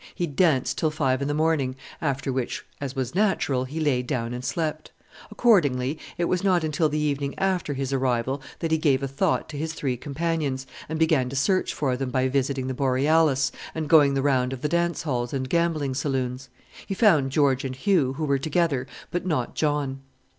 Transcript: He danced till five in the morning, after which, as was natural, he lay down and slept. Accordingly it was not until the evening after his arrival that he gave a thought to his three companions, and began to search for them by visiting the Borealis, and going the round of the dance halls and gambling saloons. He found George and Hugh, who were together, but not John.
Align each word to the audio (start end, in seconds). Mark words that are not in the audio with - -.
He 0.15 0.25
danced 0.25 0.79
till 0.79 0.89
five 0.89 1.21
in 1.21 1.27
the 1.27 1.33
morning, 1.35 1.75
after 2.01 2.33
which, 2.33 2.65
as 2.81 2.95
was 2.95 3.13
natural, 3.13 3.65
he 3.65 3.79
lay 3.79 4.01
down 4.01 4.33
and 4.33 4.43
slept. 4.43 4.91
Accordingly 5.29 5.99
it 6.17 6.25
was 6.25 6.43
not 6.43 6.63
until 6.63 6.89
the 6.89 6.97
evening 6.97 7.37
after 7.37 7.75
his 7.75 7.93
arrival 7.93 8.41
that 8.57 8.71
he 8.71 8.79
gave 8.79 9.03
a 9.03 9.07
thought 9.07 9.47
to 9.49 9.57
his 9.59 9.73
three 9.75 9.95
companions, 9.97 10.65
and 10.89 10.97
began 10.97 11.29
to 11.29 11.35
search 11.35 11.71
for 11.71 11.95
them 11.95 12.09
by 12.09 12.27
visiting 12.29 12.65
the 12.65 12.73
Borealis, 12.73 13.51
and 13.75 13.87
going 13.87 14.15
the 14.15 14.23
round 14.23 14.53
of 14.53 14.61
the 14.61 14.67
dance 14.69 15.03
halls 15.03 15.33
and 15.33 15.47
gambling 15.51 15.93
saloons. 15.93 16.49
He 16.87 16.95
found 16.95 17.31
George 17.31 17.63
and 17.63 17.75
Hugh, 17.75 18.13
who 18.13 18.25
were 18.25 18.39
together, 18.39 18.87
but 19.11 19.27
not 19.27 19.53
John. 19.53 19.99